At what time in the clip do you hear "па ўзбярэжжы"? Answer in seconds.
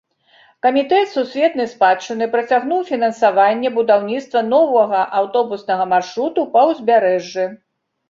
6.59-7.51